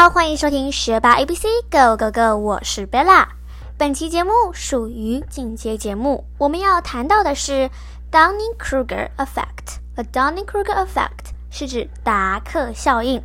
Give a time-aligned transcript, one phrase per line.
[0.00, 3.26] 好，欢迎收听学霸 A B C Go Go Go，我是 Bella。
[3.76, 7.68] 本期节目属于进阶节目，我们要谈到的是
[8.12, 9.80] Dunning-Kruger effect。
[9.96, 13.20] 而 Dunning-Kruger effect 是指达克效应。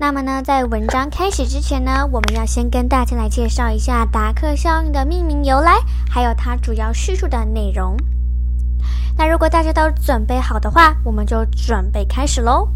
[0.00, 5.78] 那么呢，在文章开始之前呢，我们要先跟大家来介绍一下达克效应的命名由来，
[6.10, 7.96] 还有它主要叙述的内容。
[9.16, 12.68] 那如果大家都准备好的话，我们就准备开始喽。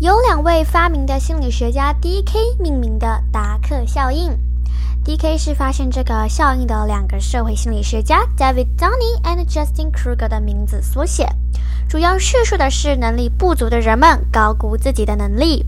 [0.00, 2.38] 由两位发明的心理学家 D.K.
[2.58, 4.34] 命名的达克效应。
[5.04, 5.36] D.K.
[5.36, 11.28] 是发现这个效应的两个社会心理学家 David Dunning and Justin Kruger 的名字缩写，
[11.86, 15.66] 主要叙述的是能力不足的人们高估自己的能力，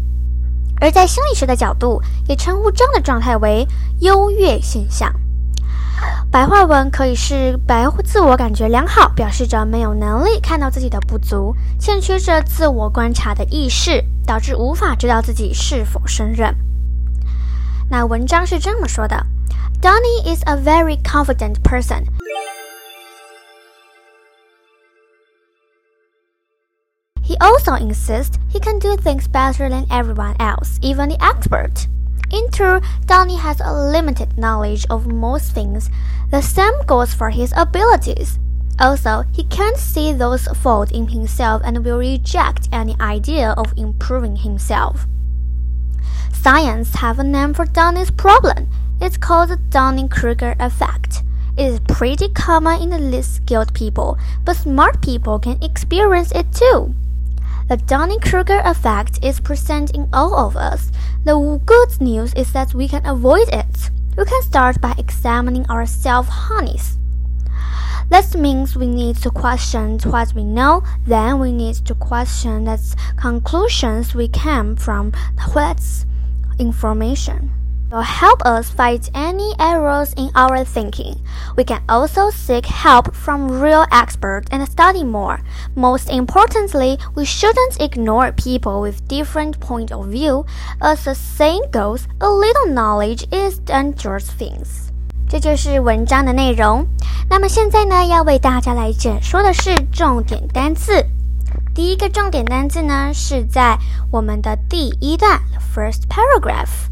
[0.80, 3.69] 而在心理学的角度，也称呼这样的状态为
[4.00, 5.12] 优越现象。
[6.31, 16.55] 白话文可以是白自我感觉良好，表示着没有能力看到自己的不足，欠缺着自我观察的意识，导致无法知道自己是否胜任。
[17.89, 19.25] 那文章是这么说的：
[19.81, 22.03] Donny is a very confident person.
[27.23, 31.88] He also insists he can do things better than everyone else, even the expert.
[32.33, 35.91] In truth, Donny has a limited knowledge of most things.
[36.30, 38.38] The same goes for his abilities.
[38.80, 44.36] Also, he can't see those faults in himself and will reject any idea of improving
[44.36, 45.06] himself.
[46.33, 48.69] Science have a name for Donny's problem.
[48.98, 51.22] It's called the Dunning-Kruger effect.
[51.58, 56.50] It is pretty common in the least skilled people, but smart people can experience it
[56.50, 56.94] too.
[57.69, 60.91] The Dunning-Kruger effect is present in all of us.
[61.25, 63.91] The good news is that we can avoid it.
[64.17, 66.98] We can start by examining our self-harness.
[68.09, 72.97] That means we need to question what we know, then we need to question the
[73.16, 75.12] conclusions we came from
[75.55, 76.05] that
[76.59, 77.53] information
[77.91, 81.16] will help us find any errors in our thinking.
[81.56, 85.40] We can also seek help from real experts and study more.
[85.73, 90.45] Most importantly, we shouldn't ignore people with different point of view.
[90.81, 94.91] As the saying goes, a little knowledge is dangerous things.
[95.29, 96.85] 这就是文章的内容。
[97.29, 101.06] 那么现在呢，要为大家来解说的是重点单词。
[101.73, 103.78] 第一个重点单词呢，是在
[104.12, 105.40] 我们的第一段
[105.73, 106.90] first paragraph。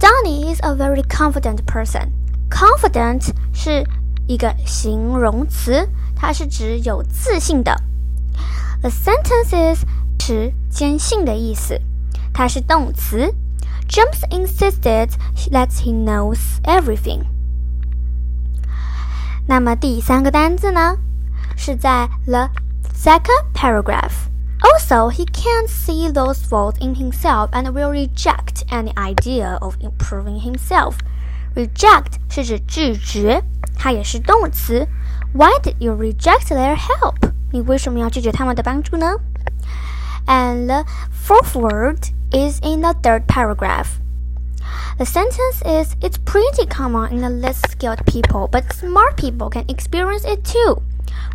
[0.00, 2.10] Donny is a very confident person.
[2.50, 3.84] Confident 是
[4.26, 7.74] 一个形容词，它是指有自信的。
[8.80, 9.84] The sentence is
[10.18, 11.80] 持坚信的意思，
[12.32, 13.34] 它是动词。
[13.88, 15.10] James insisted
[15.50, 17.24] that he knows everything.
[19.46, 20.96] 那么第三个单词呢，
[21.56, 22.48] 是在 the
[22.94, 24.25] second paragraph。
[24.62, 30.40] also, he can't see those faults in himself and will reject any idea of improving
[30.40, 30.96] himself.
[31.54, 33.42] Reject 是指拒绝，
[33.76, 34.86] 它也是动词。
[35.34, 37.32] Why did you reject their help?
[37.50, 39.16] 你为什么要拒绝他们的帮助呢？
[40.26, 43.98] And the fourth word is in the third paragraph.
[44.98, 49.64] The sentence is It's pretty common in the less skilled people, but smart people can
[49.68, 50.82] experience it too.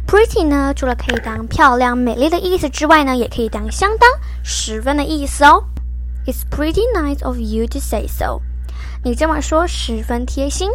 [0.07, 4.09] Pretty 呢，除了可以当漂亮、美丽的意思之外呢，也可以当相当、
[4.43, 5.65] 十分的意思哦。
[6.27, 8.41] It's pretty nice of you to say so。
[9.05, 10.71] 你这么说十分贴心。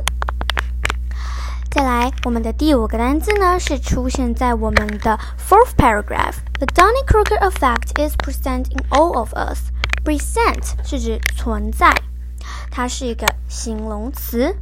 [1.69, 6.35] 再来，我们的第五个单词呢，是出现在我们的 fourth paragraph。
[6.59, 9.69] The Dunning-Kruger effect is present in all of us。
[10.03, 11.93] Present 是指存在，
[12.71, 14.55] 它是一个形容词。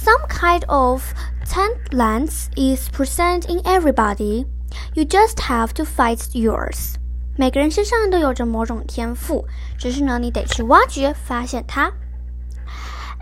[0.00, 1.02] Some kind of
[1.44, 4.46] talent is present in everybody.
[4.94, 6.94] You just have to find yours.
[7.36, 9.46] 每个人身上都有着某种天赋，
[9.78, 11.92] 只是呢，你得去挖掘、发现它。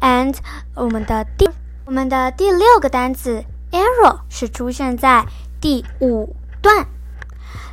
[0.01, 0.37] And
[0.75, 1.49] 我们的第
[1.85, 5.27] 我们的第六个单词 error 是出现在
[5.61, 6.87] 第五段，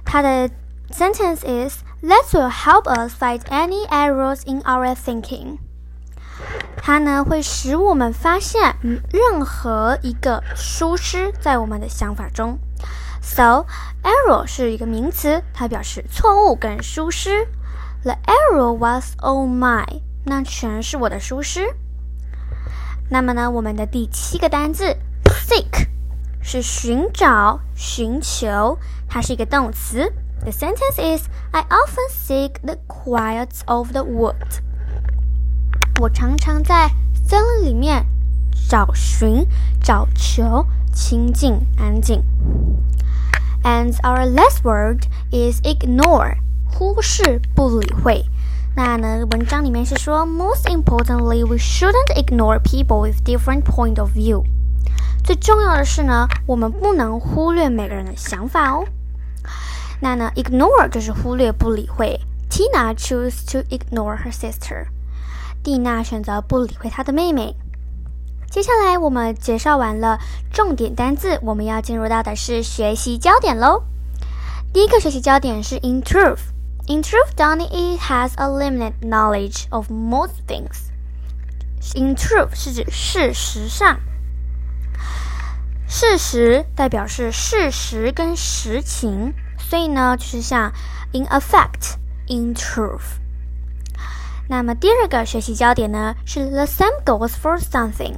[0.03, 0.50] 它的
[0.92, 5.59] sentence is That will help us find any errors in our thinking.
[6.76, 12.58] 它呢会使我们发现任何一个疏失在我们的想法中。
[13.20, 13.67] So
[14.02, 17.46] error 是一个名词，它表示错误跟疏失。
[18.05, 21.75] The error was all mine，那全是我的疏失。
[23.11, 25.88] 那么呢，我们的第七个单字 seek
[26.40, 28.78] 是寻找、寻求，
[29.08, 30.12] 它是一个动词。
[30.43, 34.61] The sentence is I often seek the quiet of the wood.
[36.00, 36.89] 我常常在
[37.25, 38.06] 森林里面
[38.69, 39.45] 找寻、
[39.81, 42.24] 找求清静、安静。
[43.63, 48.25] And our last word is ignore，忽视、不理会。
[48.75, 54.44] 那呢，文章里面是说，Most importantly, we shouldn't ignore people with different point of view。
[55.24, 58.86] 最重要的是呢，我们不能忽略每个人的想法哦。
[60.00, 62.19] 那呢，ignore 就是忽略、不理会。
[62.50, 64.88] Tina chose to ignore her sister。
[65.66, 67.56] 蒂娜选择不理会她的妹妹。
[68.48, 70.20] 接下来我们介绍完了
[70.52, 73.82] 重点单字，我们要进入到的是学习焦点喽。
[74.72, 76.38] 第一个学习焦点是 in truth。
[76.86, 80.92] In truth, Donnie has a limited knowledge of most things.
[81.96, 83.98] In truth 是指事实上，
[85.88, 90.72] 事实代表是事实跟实情，所以呢就是像
[91.12, 91.96] in effect,
[92.28, 93.18] in truth。
[94.48, 98.14] 那么第二个学习焦点呢是 the same goes for something，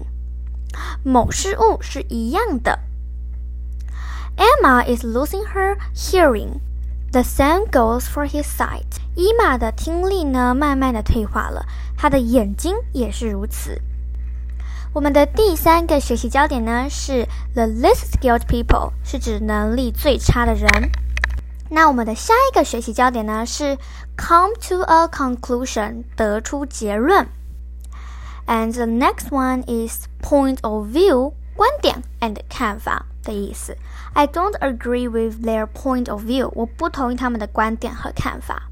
[1.02, 2.78] 某事物是一样的。
[4.36, 6.60] Emma is losing her hearing.
[7.10, 9.00] The same goes for his sight.
[9.14, 11.64] 伊玛的听力呢，慢慢的退化了，
[11.96, 13.80] 她的眼睛也是如此。
[14.92, 20.68] 我们的第三个学习焦点呢是 the least skilled people，是指能力最差的人。
[21.70, 23.78] 那我们的下一个学习焦点呢是
[24.16, 27.28] come to a conclusion，得出结论。
[28.46, 33.06] And the next one is point of view，观点 and 看法。
[33.28, 33.76] 的意思。
[34.14, 36.50] I don't agree with their point of view。
[36.54, 38.70] 我不同意他们的观点和看法。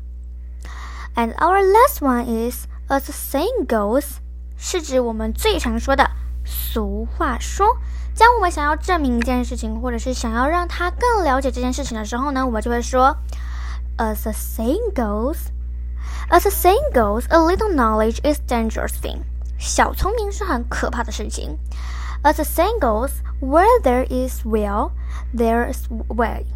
[1.15, 4.17] And our last one is as the saying goes，
[4.57, 6.11] 是指我们最常说的
[6.45, 7.77] 俗话说。
[8.19, 13.17] 当我们想要证明一件事情，或者是想要让他更了解这件事情的时候呢，我们就会说
[13.99, 19.19] ，As the saying goes，As the saying goes，a little knowledge is dangerous thing。
[19.59, 21.59] 小聪明是很可怕的事情。
[22.25, 23.11] As the saying goes,
[23.41, 24.91] where there is will,
[25.35, 26.47] there is way.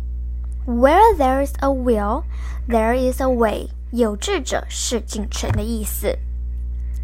[0.66, 2.24] Where there is a will,
[2.68, 3.68] there is a way.
[3.92, 6.18] 有志者事竟成的意思。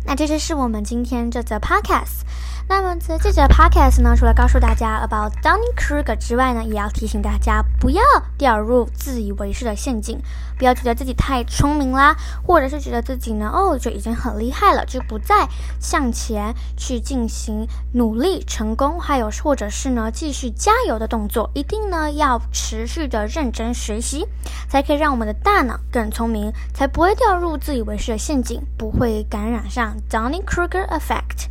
[0.06, 2.22] 那这就是我们今天这则 podcast。
[2.68, 8.02] 那么在这则 podcast 呢，除了告诉大家 about Dunning-Kruger 之外呢，也要提醒大家不要
[8.36, 10.20] 掉入自以为是的陷阱，
[10.58, 15.46] 不要觉得自己太聪明啦，或者是觉得自己呢哦就已经很厉害了，就不再
[15.78, 24.26] 向前去进行努力成功，还有或者是呢继续加油的动作，一定呢要持续的认真学习，
[24.68, 31.46] 才可以让我们的大脑更聪明，才不会掉入自以为是的陷阱，不会感染上 Dunning-Kruger effect。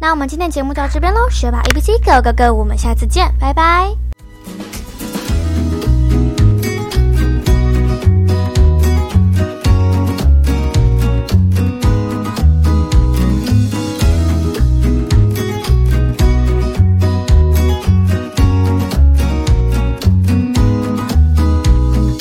[0.00, 4.11] 那我们今天节目到这边喽，学霸 A B C Go Go Go，我们下次见，拜拜。